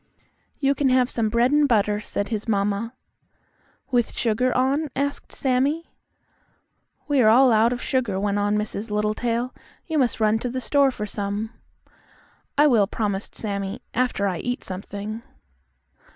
"You 0.57 0.73
can 0.73 0.89
have 0.89 1.11
some 1.11 1.29
bread 1.29 1.51
and 1.51 1.67
butter," 1.67 1.99
said 2.01 2.29
his 2.29 2.47
mamma. 2.47 2.95
"With 3.91 4.13
sugar 4.13 4.51
on?" 4.57 4.89
asked 4.95 5.31
Sammie. 5.31 5.91
"We 7.07 7.21
are 7.21 7.29
all 7.29 7.51
out 7.51 7.71
of 7.71 7.83
sugar," 7.83 8.19
went 8.19 8.39
on 8.39 8.57
Mrs. 8.57 8.89
Littletail. 8.89 9.53
"You 9.85 9.99
must 9.99 10.19
run 10.19 10.39
to 10.39 10.49
the 10.49 10.59
store 10.59 10.89
for 10.89 11.05
some." 11.05 11.51
"I 12.57 12.65
will," 12.65 12.87
promised 12.87 13.35
Sammie, 13.35 13.83
"after 13.93 14.25
I 14.27 14.39
eat 14.39 14.63
something." 14.63 15.21